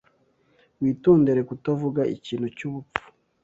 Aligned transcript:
Witondere 0.81 1.41
kutavuga 1.49 2.01
ikintu 2.15 2.47
cyubupfu. 2.57 3.01